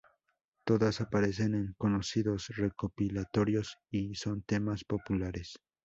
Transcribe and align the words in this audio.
Todas 0.65 0.99
aparecen 0.99 1.53
en 1.53 1.75
conocidos 1.77 2.47
recopilatorios 2.57 3.77
y 3.91 4.15
son 4.15 4.41
temas 4.41 4.83
populares. 4.83 5.57